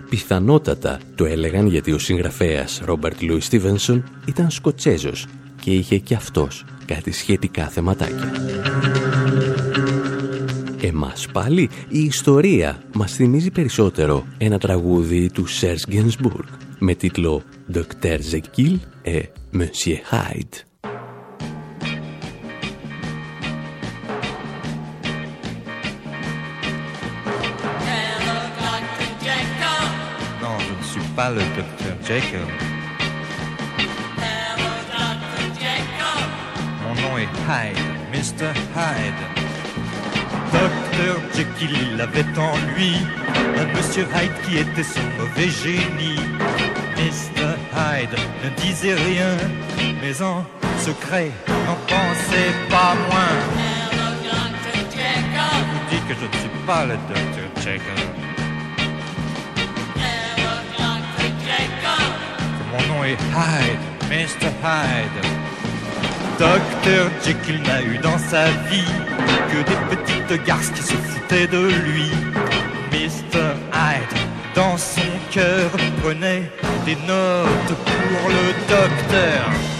[0.09, 5.27] Πιθανότατα το έλεγαν γιατί ο συγγραφέας Ρόμπερτ Λούι Στίβενσον ήταν Σκοτσέζος
[5.61, 8.33] και είχε και αυτός κάτι σχετικά θεματάκια.
[10.85, 16.47] Εμάς πάλι η ιστορία μας θυμίζει περισσότερο ένα τραγούδι του Σέρς Γκένσμπουργκ
[16.79, 17.43] με τίτλο
[17.75, 18.19] «Dr.
[18.33, 19.23] Jekyll et
[19.59, 20.57] Monsieur Hyde».
[30.43, 32.49] Non, je ne suis pas le docteur Jekyll.
[36.83, 37.83] Mon nom est Hyde,
[38.15, 38.51] Mr.
[38.77, 39.23] Hyde.
[40.53, 42.97] Docteur Jekyll, il avait en lui
[43.59, 46.21] un Monsieur Hyde qui était son mauvais génie.
[46.97, 47.57] Mr.
[47.75, 49.37] Hyde ne disait rien,
[50.01, 50.45] mais en
[50.79, 51.31] secret
[51.67, 53.37] n'en pensait pas moins.
[55.55, 58.03] Je vous dis que je ne suis pas le docteur Jekyll.
[62.71, 64.51] Mon nom est Hyde, Mr.
[64.63, 65.42] Hyde.
[66.43, 68.93] Docteur Jekyll n'a eu dans sa vie
[69.49, 72.11] que des petites garces qui se foutaient de lui.
[72.91, 73.55] Mr.
[73.73, 74.19] Hyde,
[74.53, 75.71] dans son cœur,
[76.03, 76.51] prenait
[76.85, 79.72] des notes pour le docteur.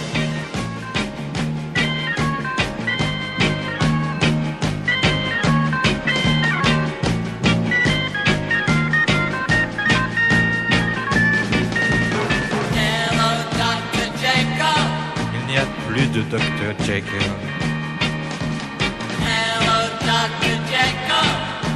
[16.33, 17.29] Plus de docteur Jekyll.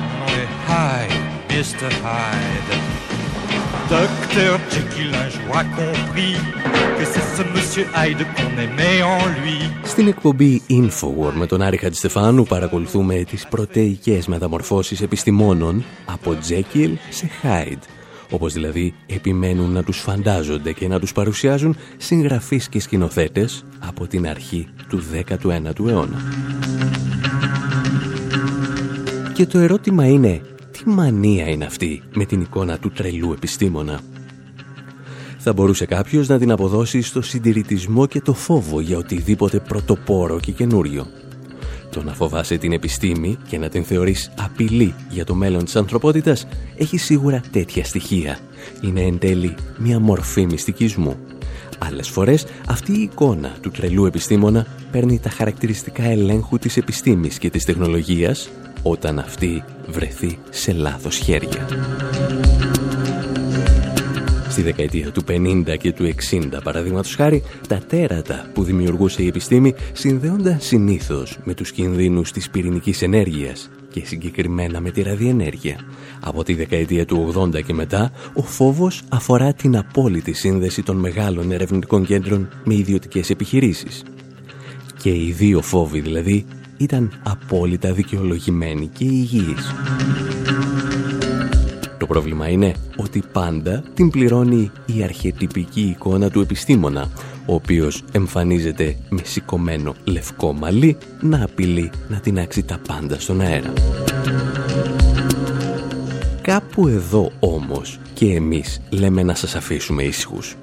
[0.10, 1.92] Mon nom est Hyde, Mr.
[2.06, 2.72] Hyde.
[3.90, 6.36] Docteur Jekyll un jour a compris
[6.98, 9.60] que c'est ce monsieur Hyde qu'on aimait en lui.
[9.84, 17.30] Στην εκπομπή Infowar με τον Άρη Χατζηστεφάνου παρακολουθούμε τις πρωτεϊκές μεταμορφώσεις επιστημόνων από Jekyll σε
[17.44, 17.97] Hyde.
[18.30, 24.28] Όπως δηλαδή επιμένουν να τους φαντάζονται και να τους παρουσιάζουν συγγραφείς και σκηνοθέτες από την
[24.28, 26.22] αρχή του 19ου αιώνα.
[29.34, 34.00] Και το ερώτημα είναι, τι μανία είναι αυτή με την εικόνα του τρελού επιστήμονα;
[35.38, 40.52] Θα μπορούσε κάποιος να την αποδώσει στο συντηρητισμό και το φόβο για οτιδήποτε πρωτοπόρο και
[40.52, 41.08] καινούριο.
[41.98, 46.48] Το να φοβάσαι την επιστήμη και να την θεωρείς απειλή για το μέλλον της ανθρωπότητας
[46.76, 48.40] έχει σίγουρα τέτοια στοιχεία.
[48.82, 51.16] Είναι εν τέλει μια μορφή μυστικισμού.
[51.78, 57.50] Άλλες φορές αυτή η εικόνα του τρελού επιστήμονα παίρνει τα χαρακτηριστικά ελέγχου της επιστήμης και
[57.50, 58.50] της τεχνολογίας
[58.82, 61.66] όταν αυτή βρεθεί σε λάθος χέρια.
[64.58, 69.74] Στη δεκαετία του 50 και του 60, παραδείγματος χάρη, τα τέρατα που δημιουργούσε η επιστήμη
[69.94, 75.80] συνδέονταν συνήθως με τους κινδύνους της πυρηνικής ενέργειας και συγκεκριμένα με τη ραδιενέργεια.
[76.20, 81.52] Από τη δεκαετία του 80 και μετά, ο φόβος αφορά την απόλυτη σύνδεση των μεγάλων
[81.52, 84.04] ερευνητικών κέντρων με ιδιωτικές επιχειρήσεις.
[85.02, 86.46] Και οι δύο φόβοι δηλαδή
[86.78, 89.74] ήταν απόλυτα δικαιολογημένοι και υγιείς.
[92.08, 97.10] Το πρόβλημα είναι ότι πάντα την πληρώνει η αρχιετυπική εικόνα του επιστήμονα,
[97.46, 103.74] ο οποίος εμφανίζεται με σηκωμένο λευκό μαλλί να απειλεί να τεινάξει τα πάντα στον αέρα.
[106.42, 110.56] Κάπου εδώ όμως και εμείς λέμε να σας αφήσουμε ήσυχους.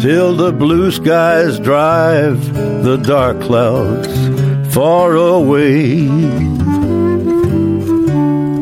[0.00, 2.38] till the blue skies drive
[2.82, 4.12] the dark clouds
[4.74, 6.57] far away.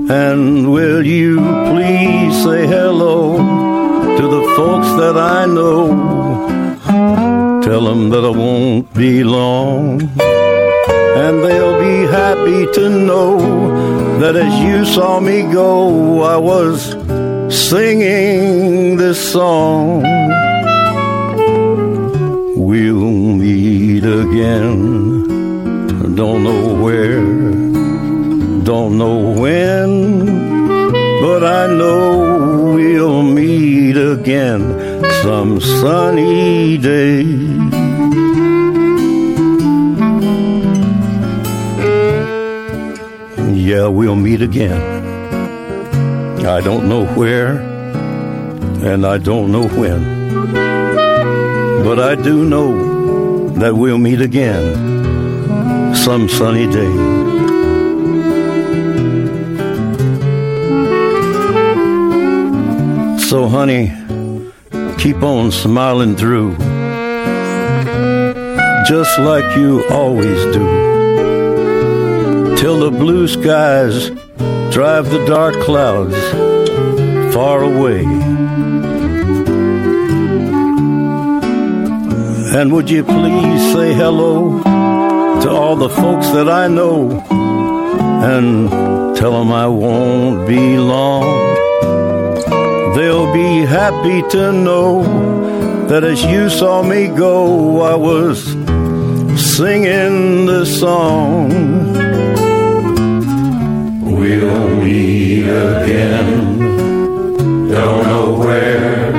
[0.08, 1.34] And will you
[1.72, 3.38] please say hello
[4.16, 5.88] to the folks that I know?
[7.64, 10.02] Tell them that I won't be long.
[10.20, 16.92] And they'll be happy to know that as you saw me go, I was
[17.68, 20.02] singing this song.
[22.56, 23.10] We'll
[23.42, 26.14] meet again.
[26.14, 27.75] Don't know where
[28.66, 30.26] don't know when,
[31.20, 34.60] but I know we'll meet again
[35.22, 37.22] some sunny day.
[43.54, 44.82] Yeah, we'll meet again.
[46.44, 47.58] I don't know where,
[48.82, 50.02] and I don't know when,
[51.84, 57.15] but I do know that we'll meet again some sunny day.
[63.28, 63.92] So, honey,
[64.98, 66.52] keep on smiling through,
[68.86, 70.64] just like you always do,
[72.56, 74.10] till the blue skies
[74.70, 76.14] drive the dark clouds
[77.34, 78.04] far away.
[82.54, 84.62] And would you please say hello
[85.42, 87.10] to all the folks that I know
[88.22, 88.70] and
[89.16, 91.55] tell them I won't be long
[93.36, 95.02] be happy to know
[95.88, 98.38] that as you saw me go, I was
[99.56, 101.50] singing the song.
[104.18, 106.28] We'll meet again,
[107.74, 109.12] don't know where,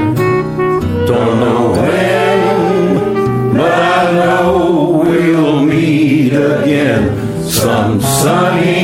[1.11, 7.03] don't know when, but I know we'll meet again
[7.59, 8.76] some sunny